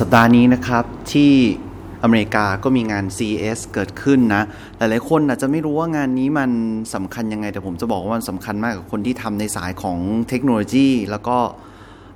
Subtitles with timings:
[0.00, 1.32] สัปดาห์นี้นะครับที่
[2.02, 4.42] อเมริกาก็มีงาน CES เกิดขึ้นนะ
[4.76, 6.50] หลายๆคนอาจจะไม่รู้ว่างานนี้มัน
[6.94, 11.36] สำคัญยังไง แต่ผมจะบอกว่ามันสำคัญมากกับคนที่ทำในสายของเทคโนโลยี แล้วก็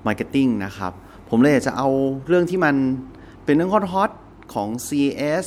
[0.06, 0.92] marketing นะครับ
[1.30, 1.88] ผมเลยอยากจะเอา
[2.26, 2.74] เรื่องที่มัน
[3.44, 5.44] เป็นเรื่องฮอตๆของ CES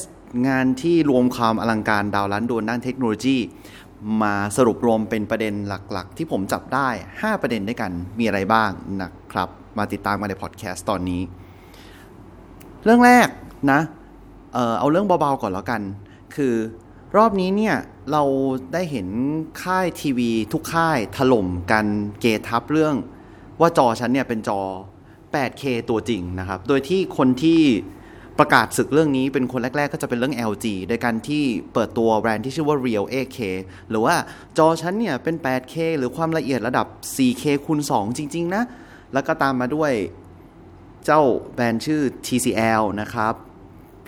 [0.47, 3.37] งานที่รวมความอลังการดาวล้านดวงด้านเทคโนโลยี
[4.21, 6.87] มาสรุปรวมเป็นประเด็นหลักๆ ที่ผมจับได้
[7.19, 11.23] 5 ประเด็นด้วยกันมีอะไรบ้างนะครับ มาติดตามมาในพอดแคสต์ตอนนี้
[12.85, 13.27] เรื่องแรก
[13.71, 13.81] นะ
[14.53, 15.81] เออเอาเรื่องเบาๆก่อนแล้วกัน
[16.35, 16.55] คือ
[17.17, 17.75] รอบนี้เนี่ย
[18.11, 18.23] เรา
[18.73, 19.07] ได้เห็น
[19.63, 21.85] ค่ายทีวีทุกค่ายถล่มกัน
[22.21, 22.95] เกทับเรื่อง
[23.59, 24.61] ว่าจอฉันเนี่ยเป็นจอ
[25.33, 27.61] 8K ตัวจริงนะครับ โดยที่คนที่
[28.39, 31.43] ประกาศศึกเรื่องนี้เป็นคนแรก ๆ ก็จะเป็นเรื่อง LG โดยการที่
[31.73, 33.39] เปิดตัวแบรนด์ที่ชื่อว่า Real 8K
[33.89, 34.15] หรือว่า
[34.57, 38.63] จอฉันเนี่ยเป็น 8K หรือความละเอียดระดับ 4K คูณ2จริง ๆ นะ
[39.13, 39.91] แล้วก็ตามมาด้วย
[41.05, 41.21] เจ้า
[41.53, 43.33] แบรนด์ชื่อ TCL นะครับ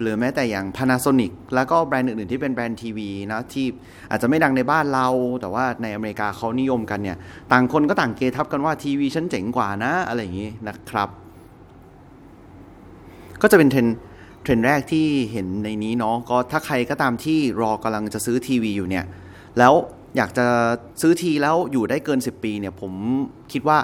[0.02, 3.66] หรือแม้แต่อย่าง Panasonic แล้วก็แบรนด์อื่นๆที่เป็นแบรนด์ทีวีนะที่
[4.09, 5.08] อาจจะไม่ดังในบ้านเรา
[5.41, 7.17] แต่ว่าในอเมริกาเขานิยมกันเนี่ย
[7.52, 11.09] ต่างคนก็ต่างเกทับกันว่าทีวีฉันเจ๋งกว่านะอะไรอย่างนี้นะครับ
[13.41, 13.88] ก็จะเป็นเทรนด์
[14.43, 19.05] เทรนด์แรกที่เห็นในนี้เนาะก็ถ้าใครก็ตามที่รอกำลังจะซื้อทีวีอยู่เนี่ย
[19.58, 19.73] แล้ว
[20.17, 20.45] อยากจะ
[21.02, 22.93] ซื้อทีแล้วอยู่ได้เกิน 10 ปีเนี่ยผม
[23.52, 23.77] คิดว่า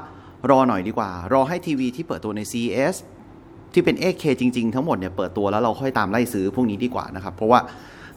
[0.49, 2.95] รอหน่อยดีกว่า รอให้ทีวีที่เปิดตัวใน CES
[3.73, 7.59] ที่เป็น 8K จริง ๆ ทั้งหมดเนี่ยเปิดตัวแล้วเราค่อยตามไล่ซื้อพวกนี้ดีกว่านะครับเพราะว่า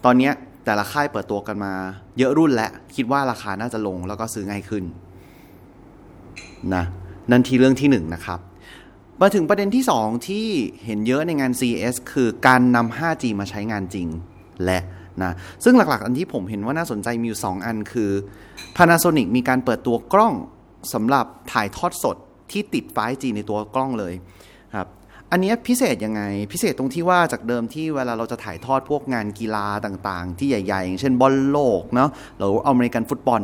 [0.04, 0.30] ตอนนี้
[0.64, 1.72] แต่ละค่ายเปิดตัวกันมา
[2.18, 4.84] เยอะรุ่นและคิดว่าราคาน่าจะลงแล้วก็ซื้อง่ายขึ้น
[6.74, 6.84] นะ
[7.30, 8.40] นั่นทีเรื่องที่1นนะครับ
[9.20, 10.46] มาถึงประเด็นที่ 2 ที่
[10.84, 14.08] เห็นเยอะในงาน CES คือการนำ 5G มาใช้งานจริง
[14.64, 14.80] และ
[15.22, 15.32] นะ
[15.64, 18.10] ซึ่งหลักๆ อันที่ผมเห็นว่าน่าสนใจมีอยู่ 2 อันคือ
[18.76, 20.34] Panasonic มีการเปิดตัวกล้อง
[20.92, 22.16] สำหรับถ่ายทอดสด
[22.52, 24.14] ที่ติด 5G ในตัวกล้องเลย
[24.76, 24.88] ครับ
[25.30, 33.42] อันนี้พิเศษยังไง พิเศษตรงที่ว่าจากเดิมที่เวลาเราจะถ่ายทอดพวกงานกีฬาต่างๆ ที่ใหญ่ๆ อย่างเช่นบอลโลกเนาะหรืออเมริกันฟุตบอล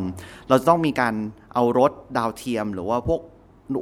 [0.49, 1.13] เราจะต้องมีการ
[1.53, 3.21] เอารถดาวเทียม หรือว่าพวก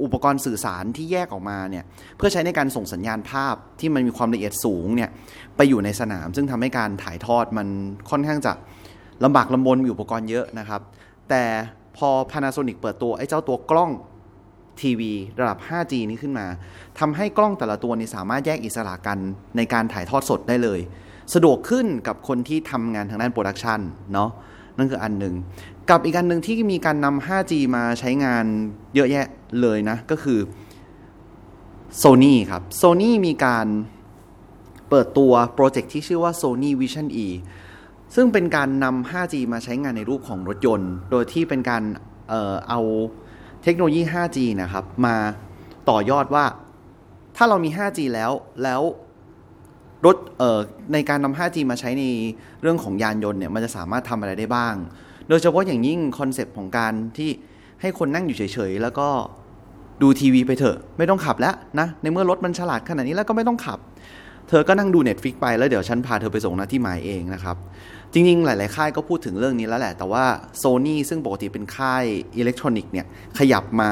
[0.04, 1.84] อุปกรณ์สื่อสารที่แยกออกมาเนี่ย
[2.18, 5.10] เพื่อใช้ในการส่งสัญญาณภาพที่มันมีความละเอียดสูงเนี่ย
[5.56, 7.68] ไปอยู่ในสนาม ซึ่งทำให้การถ่ายทอดมัน
[8.10, 8.54] ค่อนข้างจะ
[9.24, 10.82] ลำบากลำบนมีอุปกรณ์เยอะนะครับ
[11.30, 11.44] แต่
[11.98, 13.92] พอ Panasonic เปิดตัวไอ้เจ้าตัวกล้อง
[14.82, 16.48] ทีวีระดับ 5G นี้ขึ้นมา
[17.00, 19.18] ทำให้กล้องแต่ละตัวนี้สามารถแยกอิสระกัน
[19.58, 20.80] ในการถ่ายทอดสดได้เลย
[21.34, 23.80] สะดวกขึ้นกับคนที่ทำงานทางด้านโปรดักชัน
[24.14, 24.30] เนาะ
[24.78, 25.36] นั่นคืออันหนึ่ง
[25.90, 28.46] กับอีกอันหนึ่งที่มีการนำ 5G มาใช้งาน
[28.96, 29.26] เยอะแยะ
[29.62, 30.40] เลยนะ ก็คือ
[32.02, 33.68] Sony ครับ Sony มีการ
[34.90, 37.28] เปิดตัวโปรเจกต์ที่ชื่อว่า Sony Vision E
[38.16, 41.84] ซึ่งเป็นการนำ 5G มาใช้งานในรูปของรถยนต์ โดยที่เป็นการ
[42.30, 42.80] เออเอา
[43.64, 45.16] เทคโนโลยี 5G นะครับ มา
[45.90, 46.46] ต่อยอดว่า
[47.36, 48.32] ถ้าเรามี 5G แล้ว
[48.64, 48.82] แล้ว
[50.06, 50.60] รถเอ่อ
[50.94, 52.04] ในการนำ 5G มาใช้ใน
[52.62, 54.76] เรื่องของยานยนต์เนี่ยมันจะสามารถทำอะไรได้บ้าง
[55.30, 57.30] โดยเฉพาะอย่างยิ่งคอนเซปต์ของการที่
[57.82, 59.08] ให้คนนั่งอยู่เฉยๆ แล้วก็
[60.02, 63.80] ดูทีวีไปเถอะ ไม่ต้องขับแล้วนะ ในเมื่อรถมันฉลาดขนาดนี้แล้วก็ไม่ต้องขับ
[64.50, 67.56] เธอก็นั่งดู Netflix ไปแล้วเดี๋ยวฉันพาเธอไปส่งนะที่หมายเองนะครับ
[68.14, 70.24] จริงๆ หลาย ๆ ค่ายก็พูดถึงเรื่องนี้แล้วแหละ แต่ว่า
[70.62, 72.04] Sony ซึ่งปกติเป็นค่าย
[72.38, 73.06] อิเล็กทรอนิกส์เนี่ย
[73.38, 73.90] ขยับมา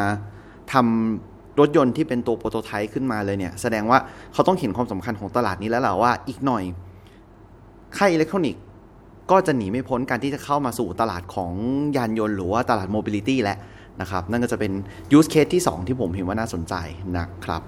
[0.73, 3.99] ทำรถยนต์ที่เป็นตัว prototype ขึ้นมาเลยเนี่ย แสดงว่า
[4.33, 6.63] เขาต้องเห็นความสำคัญของตลาดนี้แล้วแหละว่าอีกหน่อย
[7.97, 8.61] ค่ายอิเล็กทรอนิกส์
[9.31, 11.51] ก็จะหนีไม่พ้นการที่จะเข้ามาสู่ตลาดของ
[11.97, 13.57] ยานยนต์หรือว่าตลาด mobility แล้ว
[14.01, 14.71] นะครับ นั่นก็จะเป็น
[15.11, 16.73] use case ที่ 2 ที่ผมเห็นว่าน่าสนใจ
[17.17, 17.61] นะครับ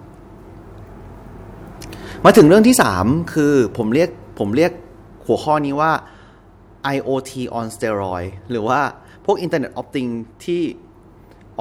[2.26, 4.72] มาถึงเรื่องที่ 3 คือผมเรียกผมเรียก
[5.26, 5.92] หัวข้อนี้ว่า
[6.96, 8.80] IoT on steroid หรือว่า
[9.26, 10.62] พวก Internet of Things ที่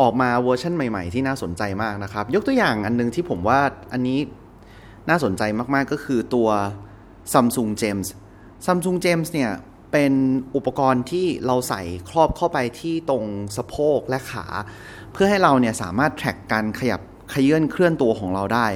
[0.00, 3.60] ออกมาเวอร์ชันใหม่ๆ ที่น่าสนใจมากนะครับ ยกตัวอย่างอันนึงที่ผมว่า
[3.92, 4.18] อันนี้
[5.08, 5.42] น่าสนใจ
[5.74, 6.48] มากๆก็คือตัว
[7.32, 8.08] Samsung James
[8.66, 9.52] Samsung James เนี่ย
[9.92, 10.12] เป็น
[10.56, 13.24] อุปกรณ์ที่เราใส่ครอบเข้าไปที่ตรง
[13.56, 14.46] สะโพกและขา
[15.12, 17.00] เพื่อให้เราเนี่ยสามารถแทร็กการขยับ
[17.34, 18.66] ขยื่นเคลื่อนตัวของเราได้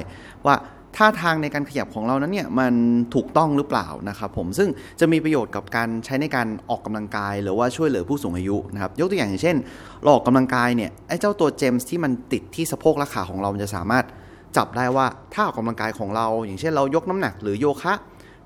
[0.45, 0.55] ว่า
[0.97, 2.73] ท่าทางในการขยับของเรานั้นเนี่ยมัน
[3.15, 4.69] ถูกต้องหรือเปล่านะครับผมซึ่ง
[4.99, 9.57] จะมีประโยชน์กับการใช้ในการออกกำลังกาย หรือว่าช่วยเหลือผู้สูงอายุนะครับยกตัวอย่างอย่างเช่น
[10.01, 14.05] เราออกกำลังกายเนี่ยไอ้เจ้าตัวเจมส์ที่มันติดที่สะโพกและขาของเรามันจะสามารถ
[14.57, 17.93] จับได้ว่าท่าออกกำลังกายของเรา อย่างเช่นเรายกน้ำหนักหรือโยคะ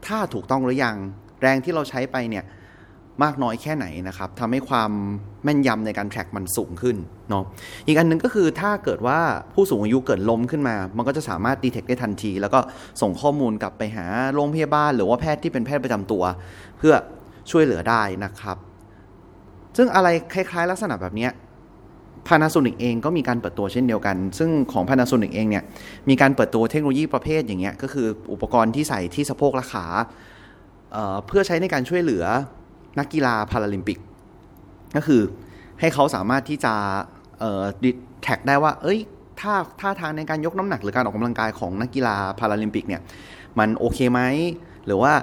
[0.05, 0.95] ท่าถูกต้องหรือยัง
[1.41, 2.43] แรงที่เราใช้ไปเนี่ย
[3.23, 4.91] มากน้อยแค่ไหนนะครับทำให้ความ
[5.43, 6.97] แม่นยำในการแทร็กมันสูงขึ้น
[7.29, 7.43] เนาะ
[7.87, 9.19] อีกอันนึงก็คือถ้าเกิดว่า
[9.53, 12.59] ผู้สูงอายุเกิดล้มขึ้นมา มันก็จะสามารถดีเทคได้ทันที แล้วก็
[13.01, 16.23] ส่งข้อมูลกลับไปหาโรงพยาบาล หรือว่าแพทย์ที่เป็นแพทย์ประจำตัว
[16.77, 16.93] เพื่อ
[17.51, 18.57] ช่วยเหลือได้นะครับ
[19.77, 21.29] ซึ่งอะไรคล้ายๆ ลักษณะแบบนี้
[22.27, 25.63] Panasonic เองก็มีการเปิดตัวเช่นเดียวกัน ซึ่งของ Panasonic เองเนี่ย
[26.09, 29.85] มีการเปิดตัวเทคโนโลยีประเภทอย่างเงี้ยก็คืออุปกรณ์ที่ใส่ที่สะโพกและขา
[30.91, 32.25] เเพื่อใช้ในการช่วยเหลือ
[32.99, 33.99] นักกีฬาพาราลิมปิก
[34.95, 35.21] ก็คือ
[35.79, 36.73] ให้เขาสามารถที่จะ
[37.83, 37.91] ดิ
[38.21, 38.99] แท็กได้ว่า เอ้ย
[39.39, 43.01] ท่าท่าทางในการยกน้ำหนักหรือการออกกำลังกายของนักกีฬาพาราลิมปิกเนี่ย
[43.59, 44.21] มันโอเคไหม
[44.85, 45.13] หรือว่า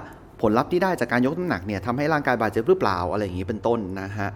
[0.41, 4.29] ผลลัพธ์ที่ได้จากการยกน้ำหนักเนี่ยทำให้ร่างกายบาดเจ็บหรือเปล่าอะไรอย่างนี้เป็นต้นนะฮะ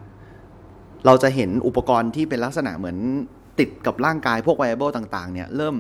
[1.05, 2.97] เราจะเห็นอุปกรณ์ที่เป็นลักษณะเหมือน
[3.59, 5.75] ติดกับร่างกายพวก wearable ต่างๆเนี่ยเริ่ม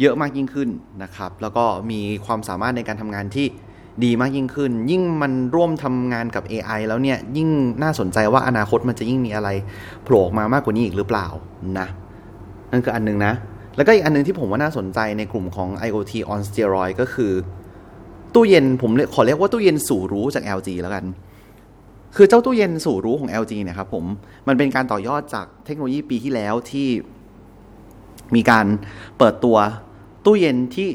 [0.00, 0.68] เยอะมากยิ่งขึ้น
[1.02, 3.46] นะครับ แล้วก็มีความสามารถในการทำงานที่
[4.04, 7.48] ดีมากยิ่งขึ้น ยิ่งมันร่วมทำงานกับ AI แล้วเนี่ยยิ่ง
[7.82, 9.48] น่าสนใจว่าอนาคตมันจะยิ่งมีอะไร
[10.04, 11.26] โผล่ออกมามากกว่านี้อีกหรือเปล่า
[11.78, 11.88] นะ
[12.70, 13.32] นั่นคืออันนึงนะ
[13.76, 17.32] แล้วก็อีกอันนึงที่ผมว่าน่าสนใจในกลุ่มของ IoT on steroid ก็คือ
[18.34, 21.04] ตู้เย็นผมขอเรียกว่าตู้เย็นสู่รู้จาก LG แล้วกัน
[22.16, 24.04] คือเจ้าตู้เย็นสู่รู้ของ LG เนี่ยครับผม
[24.48, 26.88] มันเป็นการต่อยอดจากเทคโนโลยีปีที่แล้วที่
[28.34, 28.66] มีการ
[29.18, 29.56] เปิดตัว
[30.24, 30.88] ตู้เย็นที่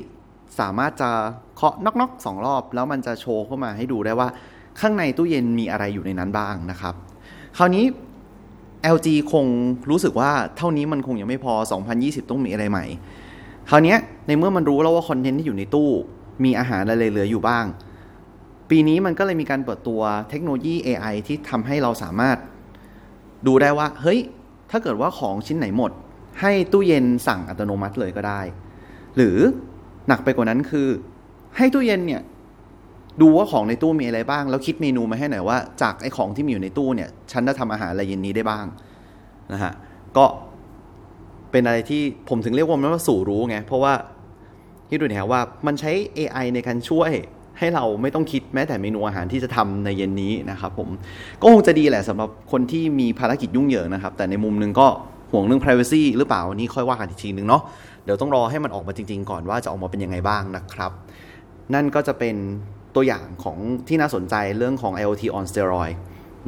[0.59, 1.09] สามารถจะ
[1.55, 4.27] เคาะน็อกๆสองรอบ แล้วมันจะโชว์เข้ามาให้ดูได้ว่า
[4.79, 6.93] ข้างในตู้เย็นมีอะไรอยู่ในนั้นบ้างนะครับ
[7.57, 7.85] คราวนี้
[8.95, 9.45] LG คง
[9.89, 11.53] รู้สึกว่าเท่านี้มันคงยังไม่พอ
[11.91, 12.85] 2020 ต้องมีอะไรใหม่
[13.69, 13.95] คราวนี้
[14.27, 15.89] ในเมื่อมันรู้แล้วว่าคอนเทนต์ที่อยู่ในตู้
[16.43, 17.65] มีอาหารอะไรเหลืออยู่บ้าง
[18.69, 22.37] ปีนี้มันก็เลยมีการเปิดตัวเทคโนโลยี AI ที่ทำให้เราสามารถ
[23.47, 24.19] ดูได้ว่า เฮ้ย
[24.71, 25.91] ถ้าเกิดว่าของชิ้นไหนหมด
[26.41, 28.41] ให้ตู้เย็นสั่งอัตโนมัติเลยก็ได้
[29.15, 29.37] หรือ
[30.07, 30.87] หนักไปกว่านั้นคือ
[31.57, 32.21] ให้ตู้เย็นเนี่ย
[33.21, 38.65] ดูว่าของในตู้มีอะไรบ้าง แล้วคิดเมนูมาให้หน่อยว่า จากไอ้ของที่มีอยู่ในตู้เนี่ย ฉันจะทำอาหารอะไรเย็นนี้ได้บ้าง
[39.53, 39.73] นะฮะ
[40.17, 40.25] ก็
[41.51, 43.93] เป็นอะไรที่ผมถึงเรียกว่ามันว่าสู่รู้ไงเพราะว่า
[44.89, 47.11] ที่ดูเนี่ยว่ามันใช้ AI ในการช่วย
[47.59, 50.89] ให้เราไม่ต้องคิดแม้แต่เมนูอาหารที่จะทำในเย็นนี้นะครับผม
[51.41, 54.87] ก็คงจะดีแหละสำหรับคนที่มีภารกิจยุ่งเหยิงนะครับ แต่ในมุมนึงก็
[55.31, 57.61] ห่วงเรื่อง privacy หรือเปล่านี่ค่อยว่ากันอีกทีนึงเนาะ
[58.03, 60.91] เดี๋ยวต้องรอให้มันออกมาจริง ๆ ก่อนว่าจะออกมาเป็นยังไงบ้างนะครับ
[61.73, 62.35] นั่นก็จะเป็น
[62.95, 63.57] ตัวอย่างของ
[63.87, 65.95] ที่น่าสนใจเรื่องของ IoT on steroid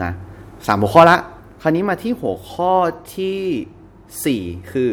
[0.04, 0.12] นะ
[0.68, 1.18] สามหัวข้อละ
[1.62, 2.74] คราวนี้มาที่หัวข้อ
[3.18, 4.92] ที่ 4 คือ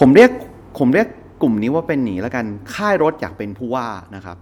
[0.00, 0.30] ผมเรียก
[0.78, 1.08] ผมเรียก
[1.42, 2.44] กลุ่มนี้ว่าเป็นหนีแล้วกัน
[2.74, 4.36] ค่ายรถอยากเป็นผู้ว่านะครับ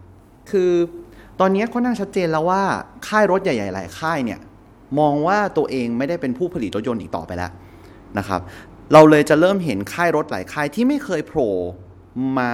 [0.50, 0.72] คือ
[1.40, 2.62] ตอนนี้ค่อนข้างชัดเจนแล้วว่า
[3.08, 4.40] ค่ายรถใหญ่ๆหลายค่ายเนี่ย
[4.98, 7.50] มองว่าตัวเองไม่ได้เป็นผู้ผลิตรถยนต์อีกต่อไปแล้ว
[8.18, 8.40] นะครับ
[8.92, 11.52] เราเลยจะเริ่มเห็นค่ายรถหลายค่ายที่ไม่เคยโผล่
[12.38, 12.52] มา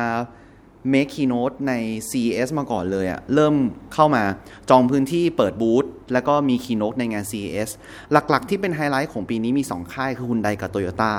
[0.92, 1.72] Make Keynote ใน
[2.10, 3.54] CES มาก่อนเลยอะเริ่ม
[3.94, 4.22] เข้ามา
[4.70, 7.70] จองพื้นที่เปิดบูธแล้วก็มี Keynote ในงาน CES
[8.12, 11.12] หลักๆ ที่เป็นไฮไลท์ของปีนี้มี 2 ค่ายคือ Hyundai กับ Toyota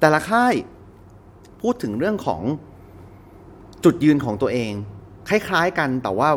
[0.00, 0.54] แต่ละค่าย
[1.62, 2.42] พูดถึงเรื่องของ
[3.84, 4.72] จุดยืนของตัวเอง
[5.28, 6.30] คล้ายๆกันแต่ว่า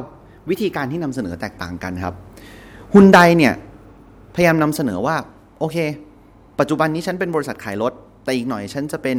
[0.50, 2.16] วิธีการที่นำเสนอแตกต่างกันครับ
[2.94, 3.54] ฮุนไดเนี่ย
[4.36, 5.16] พยายามนำเสนอว่า
[5.60, 5.78] โอเค
[6.60, 7.94] ปัจจุบันนี้ฉันเป็นบริษัทขายรถ
[8.24, 9.18] แต่อีกหน่อยฉันจะเป็น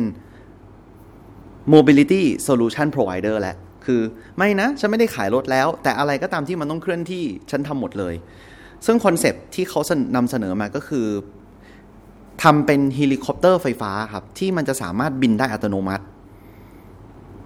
[1.74, 4.00] mobility solution provider แหละ คือ
[4.36, 8.14] ไม่นะ ฉันไม่ได้ขายรถแล้ว แต่อะไรก็ตามที่มันต้องเคลื่อนที่ฉันทำหมดเลย
[8.86, 9.80] ซึ่งคอนเซปต์ที่เขา
[10.16, 11.06] นำเสนอมาก็คือ
[12.42, 16.04] ทำเป็นเฮลิคอปเตอร์ไฟฟ้าครับ ที่มันจะสามารถบินได้อัตโนมัติ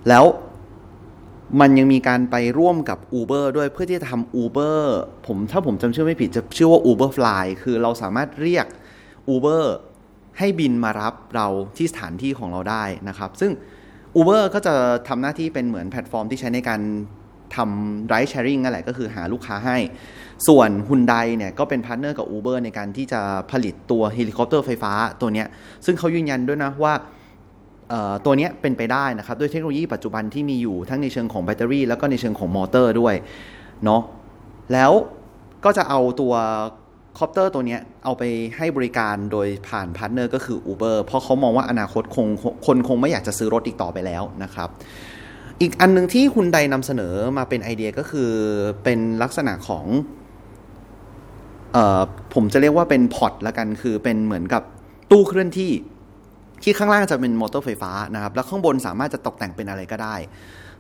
[0.09, 0.25] แล้ว
[1.61, 4.81] มันยังมีการไปร่วมกับ Uber ด้วยเพื่อที่จะทำ Uber
[5.27, 8.67] ผมถ้าผมจำชื่อไม่ผิดจะชื่อว่า Uber Fly คือเราสามารถเรียก
[9.35, 9.65] Uber
[10.39, 13.53] ให้บินมารับเราที่สถานที่ของเราได้นะครับ ซึ่ง
[14.19, 14.75] Uber ก็จะ
[15.09, 16.81] ทำหน้าที่เป็นเหมือนแพลตฟอร์มที่ใช้ในการ
[17.57, 19.79] ทำ ride sharing นั่นแหละก็คือหาลูกค้าให้
[20.49, 23.21] ส่วนฮุนไดเนี่ยก็เป็นพาร์ทเนอร์กับ Uber ในการที่จะ
[23.51, 25.45] ผลิตตัวเฮลิคอปเตอร์ไฟฟ้าตัวนี้
[25.85, 26.95] ซึ่งเขายืนยันด้วยนะว่า
[28.25, 33.15] ตัวนี้เป็นไปได้นะครับ ด้วยเทคโนโลยีปัจจุบันที่มีอยู่ทั้งในเชิงของแบตเตอรี่ แล้วก็ในเชิงของมอเตอร์ด้วย
[33.85, 34.03] เนาะ
[34.73, 34.93] แล้ว
[35.65, 36.35] ก็จะเอาตัว
[37.19, 38.23] คอปเตอร์ตัวนี้เอาไป
[38.57, 42.27] ให้บริการโดยผ่านพาร์ทเนอร์ก็คือ Uber เพราะเขามองว่าอนาคตคง
[42.67, 44.69] คนคงไม่อยากจะซื้อรถอีกต่อไปแล้วนะครับ
[45.61, 48.31] อีกอันนึงที่ฮุนไดนำเสนอมาเป็นไอเดียก็คือ
[48.85, 49.85] เป็นลักษณะของ
[51.73, 52.03] เออ
[52.35, 54.63] ผมจะเรียกว่าเป็น pod ละกันคือเป็นเหมือนกับ
[55.11, 55.71] ตู้เคลื่อนที่
[56.63, 60.17] ที่ข้างล่างจะเป็นมอเตอร์ไฟฟ้านะครับ แล้วข้างบนสามารถจะตกแต่งเป็นอะไรก็ได้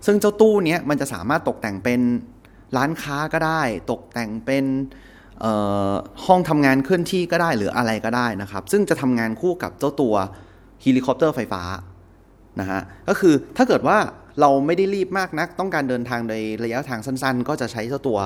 [0.06, 2.00] ซึ่งเจ้าตู้นี้มันจะสามารถตกแต่งเป็น
[2.76, 4.64] ร้านค้าก็ได้ ตกแต่งเป็น
[6.26, 10.14] ห้องทำงานเคลื่อนที่ก็ได้หรืออะไรก็ได้นะครับ ซึ่งจะทำงานคู่กับเจ้าตัว
[10.82, 11.62] เฮลิคอปเตอร์ไฟฟ้า
[12.60, 13.98] นะฮะก็คือถ้าเกิดว่า
[14.40, 16.34] เราไม่ได้รีบมากนัก ต้องการเดินทางใน
[16.64, 18.18] ระยะทางสั้นๆ ก็จะใช้เจ้าตัว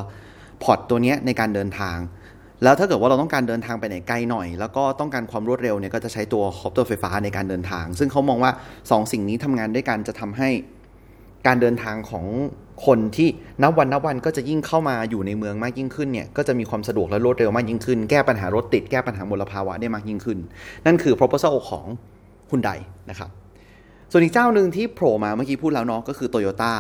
[0.63, 1.97] pod ตัวนี้ในการเดินทาง
[2.65, 10.49] แล้วถ้าเกิดว่าเราต้องการเดินทางไปไหนไกลหน่อย แล้วก็ต้องการความรวดเร็วเนี่ยก็จะใช้ตัวคอปเตอร์ไฟฟ้าในการเดินทาง ซึ่งเขามองว่า 2สิ่งนี้ทำงานด้วยกันจะทำให้
[11.47, 12.27] การเดินทางของ
[12.87, 13.29] คนที่
[13.63, 20.39] นับวันนับวันก็จะยิ่งเข้ามาอยู่ในเมืองมากยิ่งขึ้นเนี่ยก็จะมีความสะดวกและรวดเร็วมากยิ่งขึ้น แก้ปัญหารถติดแก้ปัญหามลภาวะได้มากยิ่งขึ้น
[20.87, 21.85] นั่นคือ proposal ของ
[22.51, 22.71] ฮุนได
[23.11, 23.31] นะครับ
[24.11, 26.75] ส่วนอีกเจ้าหนึ่งที่โผล่มาเมื่อกี้พูดแล้วเนาะก็คือโตโยต้า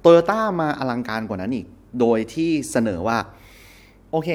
[0.00, 1.66] โตโยต้ามาอลังการกว่านั้นอีก
[2.00, 3.18] โดยที่เสนอว่า
[4.10, 4.30] โอเค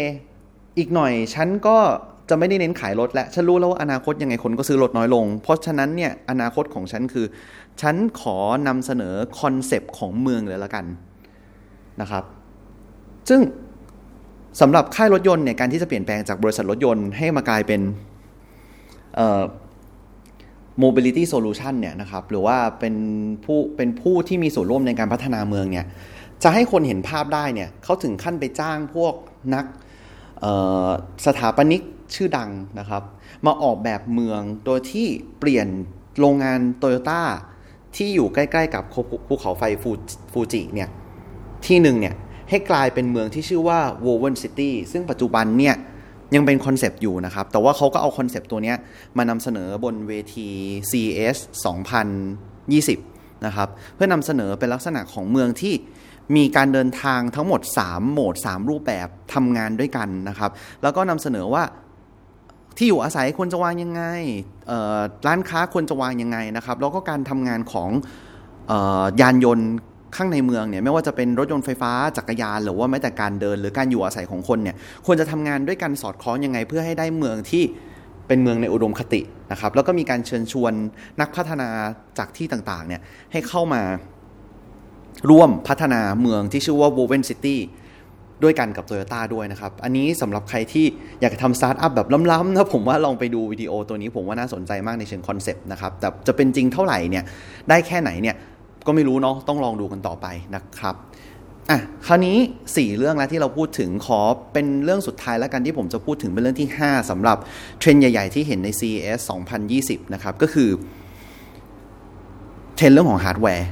[0.77, 1.77] อีกหน่อยฉันก็
[2.29, 7.25] จะไม่ได้เน้นขายรถและฉันรู้แล้วว่าอนาคตยังไงคนก็ซื้อรถน้อยลง เพราะฉะนั้นเนี่ยอนาคตของฉันคือ
[7.81, 10.85] ฉันขอนำเสนอคอนเซปต์ของเมืองเลยละกัน
[12.01, 12.23] นะครับ
[13.29, 13.41] ซึ่ง
[14.61, 17.81] สำหรับค่ายรถยนต์เนี่ยการที่จะเปลี่ยนแปลงจากบริษัทรถยนต์ให้มากลายเป็น
[20.83, 22.95] mobility solution เนี่ยนะครับ หรือว่าเป็น
[23.45, 25.85] ผู้เป็นผู้ที่มีส่วนร่วมในการพัฒนาเมืองเนี่ย
[26.43, 29.13] จะให้คนเห็นภาพได้เนี่ยเขาถึงขั้นไปจ้างพวก
[29.55, 29.65] นัก
[31.25, 31.81] สถาปนิก
[32.15, 32.49] ชื่อดัง
[32.79, 33.03] นะครับ
[33.45, 35.07] มาออกแบบเมืองโดยที่
[35.39, 35.67] เปลี่ยน
[36.19, 37.21] โรงงานโตโยต้า
[37.95, 38.83] ที่อยู่ใกล้ๆกับ
[39.27, 39.63] ภูเขาไฟ
[40.33, 40.89] ฟูจิเนี่ย
[41.65, 42.15] ที่หนึ่งเนี่ย
[42.49, 45.75] ให้กลายเป็นเมืองที่ชื่อว่า Woven City ซึ่งปัจจุบันเนี่ย
[46.35, 48.73] ยังเป็นคอนเซปต์อยู่นะครับ แต่ว่าเขาก็เอาคอนเซปต์ตัวนี้
[49.17, 50.49] มานำเสนอบนเวที
[50.89, 51.37] CES
[52.65, 55.73] 2020 นะครับ เพื่อนำเสนอเป็นลักษณะของเมืองที่
[56.35, 60.51] มีการเดินทางทั้งหมด 3 โหมด 3 รูปแบบทำงานด้วยกันนะครับ
[60.81, 61.63] แล้วก็นำเสนอว่า
[62.77, 64.03] ที่อยู่อาศัยควรจะวางยังไง
[65.27, 67.89] ร้านค้าควรจะวางยังไงนะครับ แล้วก็การทำงานของ
[69.21, 69.69] ยานยนต์
[70.15, 77.63] ข้างในเมืองเนี่ยไม่ว่าจะเป็นรถยนต์ไฟฟ้าจักรยาน หรือว่าแม้แต่การเดิน หรือการอยู่อาศัยของคนเนี่ยควรจะทำงานด้วยกันสอดคล้องยังไง เพื่อให้ได้เมืองที่
[78.27, 80.73] เป็นเมืองในอุดมคตินะครับ แล้วก็มีการเชิญชวน
[81.21, 81.69] นักพัฒนา
[82.17, 83.01] จากที่ต่างๆเนี่ย
[83.31, 83.81] ให้เข้ามา
[85.29, 87.57] ร่วมพัฒนาเมืองที่ชื่อว่า Woven City
[88.43, 90.85] ด้วยกันกับ Toyota ด้วยนะครับ อันนี้สำหรับใครที่
[91.21, 97.23] อยากจะทำสตาร์ทอัพแบบล้ำๆนะผมว่าลองไปดูวิดีโอตัวนี้ผมว่าน่าสนใจมากในเชิงคอนเซปต์นะครับ แต่จะเป็นจริงเท่าไหร่เนี่ย
[97.69, 98.35] ได้แค่ไหนเนี่ย
[98.85, 100.95] ก็ไม่รู้เนาะต้องลองดูกันต่อไปนะครับ
[101.69, 102.37] อะคราวนี้
[102.69, 104.19] 4 เรื่องแล้วที่เราพูดถึงขอ
[104.53, 107.37] เป็นเรื่องสุดท้ายแล้วกันที่ผมจะพูดถึงเป็นเรื่องที่ 5สำหรับ
[107.79, 109.19] เทรนด์ใหญ่ ๆ ที่เห็นใน CES
[109.67, 110.69] 2020 นะครับ ก็คือ
[112.75, 113.69] เทรนด์เรื่องของฮาร์ดแวร์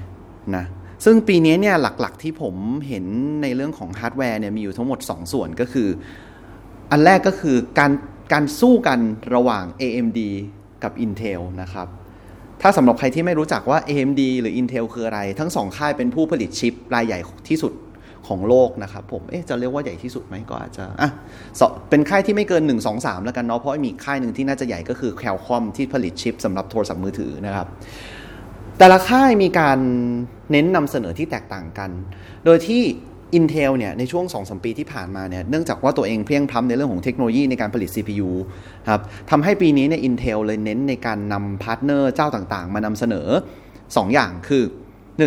[0.56, 0.66] นะ
[1.03, 2.55] ซึ่งปีนี้เนี่ยหลักๆที่ผม
[2.88, 3.05] เห็น
[3.41, 5.88] ในเรื่องของฮาร์ดแวร์เนี่ยมีอยู่ทั้งหมด 2 ส่วนก็คือ
[6.91, 7.91] อันแรกก็คือการ
[8.33, 9.00] การสู้กัน
[9.36, 10.19] ระหว่าง AMD
[10.83, 11.88] กับ Intel นะครับ
[12.62, 17.19] ถ้าสำหรับใครที่ไม่รู้จักว่า AMD หรือ Intel คืออะไร ทั้งสองค่ายเป็นผู้ผลิตชิปรายใหญ่
[17.50, 17.74] ที่สุด
[18.27, 21.10] ของโลกนะครับผม เอ๊ะ จะเรียกว่าใหญ่ที่สุดไหมก็อาจจะ อะ
[21.89, 27.67] เป็นค่ายที่ไม่เกิน 1 2 3 แล้วกันเนาะ เพราะมีค่ายหนึ่งที่น่าจะใหญ่ก็คือ Qualcomm ที่ผลิตชิปสำหรับโทรศัพท์มือถือนะครับ
[28.77, 29.80] แต่ละค่ายมีการ
[30.51, 31.89] เน้นนำเสนอที่แตกต่างกัน
[32.46, 32.82] โดยที่
[33.38, 38.30] Intel เนี่ยในช่วง 2-3 ปีที่ผ่านมาเนี่ยเนื่องจากว่าตัวเองเพียงพล้ำในเรื่องของเทคโนโลยีในการผลิต CPU
[38.89, 43.27] ครับทำให้ปีนี้เนี่ย Intel เลยเน้นในการนำพาร์ทเนอร์เจ้าต่างๆ มานำเสนอ
[43.72, 44.63] 2 อย่างคือ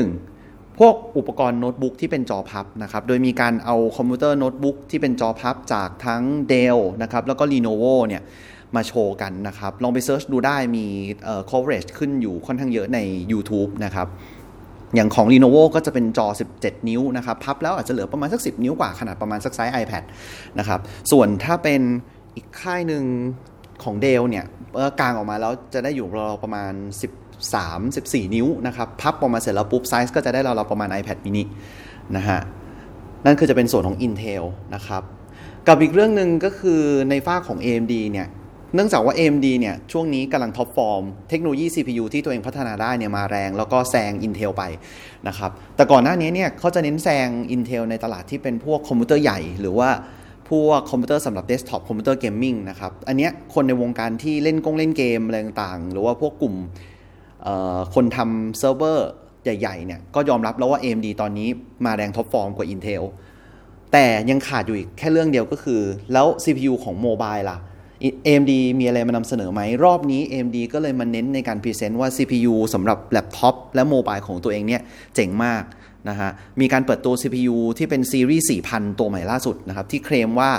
[0.06, 0.78] 1.
[0.78, 6.22] พวกอุปกรณ์โน้ตบุ๊กที่เป็นจอพับนะครับ โดยมีการเอาคอมพิวเตอร์โน้ตบุ๊กที่เป็นจอพับจากทั้ง
[6.52, 8.22] Dell นะครับแล้วก็ Lenovo เนี่ย
[8.74, 10.86] มาโชว์กันนะครับ ลองไป search ดูได้มี
[11.50, 12.98] coverage ขึ้นอยู่ค่อนข้างเยอะใน
[13.32, 14.06] YouTube นะครับ
[14.94, 16.26] อย่างของ Lenovo ก็จะเป็นจอ
[16.58, 20.04] 17 นิ้วนะครับพับแล้วอาจจะเหลือประมาณสัก 10 นิ้วกว่าขนาดประมาณสักไซส์ iPad
[20.58, 20.80] นะครับ
[21.12, 21.80] ส่วนถ้าเป็น
[22.34, 23.04] อีกค่ายหนึ่ง
[23.84, 24.44] ของ Dell เนี่ย
[25.00, 26.72] กางออกมาแล้วจะได้อยู่ราวประมาณ
[27.34, 31.42] 13 14 นิ้วนะครับพับออกมาเสร็จแล้วปุ๊บไซส์ก็จะได้เราเราประมาณ iPad mini
[32.16, 32.40] นะฮะ
[33.24, 34.44] นั่นคือจะเป็นส่วนของ Intel
[34.74, 35.02] นะครับ
[35.68, 36.80] กับอีกเรื่องหนึ่งก็คือ
[37.10, 38.28] ในฟากของ AMD เนี่ย
[38.76, 44.62] เนื่องจากว่า AMD เนี่ย ช่วงนี้กำลังท็อปฟอร์ม เทคโนโลยี CPU ที่ตัวเองพัฒนาได้เนี่ยมาแรง แล้วก็แซง Intel ไป
[45.28, 49.90] นะครับ แต่ก่อนหน้านี้เนี่ยเขาจะเน้นแซง Intel ในตลาดที่เป็นพวกคอมพิวเตอร์ใหญ่ หรือว่า
[50.50, 56.54] พวกคอมพิวเตอร์สำหรับเดสก์ท็อปคอมพิวเตอร์เกมมิ่งนะครับ อันนี้คนในวงการที่เล่นกงเล่นเกมอะไรต่างๆ หรือว่าพวกกลุ่ม
[57.94, 59.08] คนทำเซิร์ฟเวอร์
[59.44, 61.48] ใหญ่ๆเนี่ยก็ยอมรับแล้วว่า AMD ตอนนี้
[61.84, 63.02] มาแรงท็อปฟอร์มกว่า Intel
[63.92, 65.80] แต่ยังขาดอยู่อีกแค่เรื่องเดียวก็คือ
[66.12, 67.58] แล้ว CPU ของ mobile ล่ะ
[68.04, 74.82] AMD มีอะไรมานำเสนอไหม รอบนี้ AMD ก็เลยมาเน้นในการพรีเซนต์ว่า CPU สำหรับแล็ปท็อปและ mobile ของตัวเองเนี่ย
[75.14, 75.64] เจ๋งมาก
[76.08, 80.50] นะฮะมีการเปิดตัว CPU ที่เป็นซีรีส์ 4000 ตัวใหม่ล่าสุดนะครับที่เคลมว่า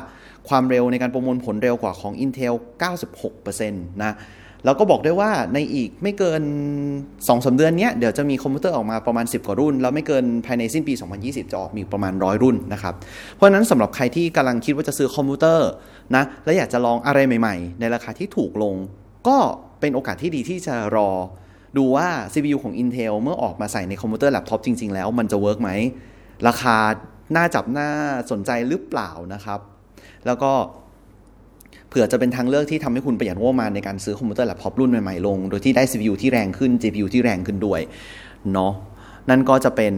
[0.49, 2.53] ความเร็วในการประมวลผลเร็วกว่าของ Intel
[3.27, 4.13] 96%นะ
[4.67, 6.41] แล้วก็บอกได้ว่าในอีกไม่เกิน
[7.27, 10.93] 2อสเดือนนี้เดี๋ยวจะมีคอมพิวเตอร์ออกมาประมาณ 10 กว่ารุ่น แล้วไม่เกินภายในสิ้นปี
[11.23, 12.93] 2020 จะออกมีประมาณร้อยรุ่นนะครับ
[13.35, 15.69] เพราะนั้นสำหรับใครที่กำลังคิดว่าจะซื้อคอมพิวเตอร์
[16.15, 18.75] นะและอยากจะลองอะไรใหม่ๆ ในราคาที่ถูกลง
[19.27, 19.37] ก็
[19.79, 21.09] เป็นโอกาสที่ดีที่จะรอ
[21.77, 25.69] ดูว่า CPU ของ Intel เมื่อออกมาใส่ในคอมพิวเตอร์แล็ปท็อปจริง ๆ แล้วมันจะเวิร์กไหม
[26.47, 26.77] ราคา
[27.35, 27.89] น่าจับน่า
[28.31, 29.59] สนใจหรือเปล่านะครับ
[30.25, 30.51] แล้วก็
[31.89, 37.81] เผื่อจะเป็นทางเลือกที่ทำให้คุณประหยัดงบประมาณในการซื้อคอมพิวเตอร์แล็ปท็อปรุ่นใหม่ๆลง โดยที่ได้ CPU ที่แรงขึ้น GPU ที่แรงขึ้นด้วย
[38.53, 38.73] เนาะ
[39.29, 39.93] นั่นก็จะเป็น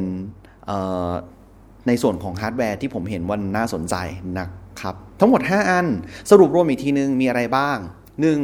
[1.88, 3.96] ในส่วนของฮาร์ดแวร์ที่ผมเห็นว่าน่าสนใจ
[4.40, 4.48] นะ
[4.82, 5.88] ครับ ทั้งหมด 5 อัน
[6.32, 7.78] สรุปรวมอีกทีนึงมีอะไรบ้าง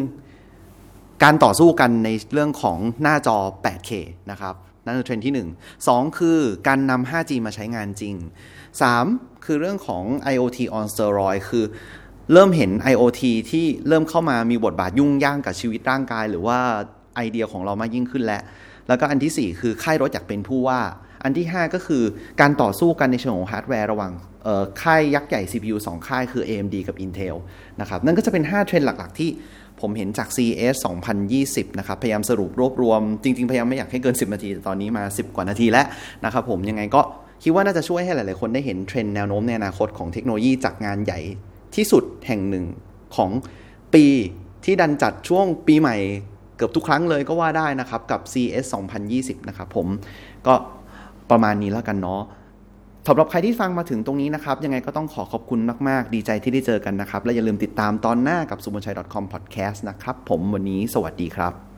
[0.07, 1.23] 1.
[1.23, 3.91] การต่อสู้กันในเรื่องของหน้าจอ 8K
[4.31, 8.15] นะครับนั่นคือเทรนด์ที่ 1 2 คือการนำ 5G มาใช้งานจริง
[8.79, 9.45] 3.
[9.45, 11.65] คือเรื่องของ IoT on steroid คือ
[12.33, 16.57] เริ่มเห็น IoT ที่เริ่มเข้ามามีบทบาทยุ่มย่ามกับชีวิตร่างกาย หรือว่า
[17.15, 18.41] ไอเดียของเรามากยิ่งขึ้นแล้ว
[18.87, 20.79] แล้วก็อันที่ 4 คือค่ายรถอยากเป็นผู้ว่า
[21.23, 22.03] อันที่ 5 ก็คือ
[22.41, 24.11] การต่อสู้กันในเชิงของฮาร์ดแวร์ระหว่าง
[24.81, 27.35] ค่ายยักษ์ใหญ่ CPU 2 ค่ายคือ AMD กับ Intel
[27.81, 29.29] นะครับนั่นก็จะเป็น 5 เทรนด์หลัก ๆ ที่
[29.81, 30.75] ผมเห็นจาก CES
[31.27, 35.85] 2020 นะครับ พยายามสรุปรวบรวม จริง ๆ พยายามไม่อยากให้เกิน 10 นาทีแต่ตอนนี้มา 10 กว่านาทีแล้ว
[36.25, 37.01] นะครับผมยังไงก็
[37.43, 41.19] คิดว่าน่าจะช่วยให้หลาย ๆ คนได้เห็นเทรนด์แนวโน้มในอนาคตของเทคโนโลยีจากงานใหญ่
[41.75, 42.65] ที่สุดแห่งหนึ่ง
[43.15, 43.31] ของ
[43.93, 44.05] ปี
[44.65, 45.95] ที่ดันจัดช่วงปีใหม่
[46.57, 48.65] เกือบทุกครั้งเลยก็ว่าได้นะครับ กับ CS
[49.07, 49.87] 2020 นะครับผม
[50.47, 50.53] ก็
[51.31, 52.21] ประมาณนี้แล้วกันเนาะ
[53.07, 59.19] สำหรับใครที่ฟังมาถึงตรงนี้นะครับ ยังไงก็ต้องขอขอบคุณมาก ๆ ดีใจที่ได้เจอกันนะครับ และอย่าลืมติดตามตอนหน้ากับ s u m o n c h a i c o
[59.21, 61.74] m podcast นะครับ ผมวันนี้สวัสดีครับ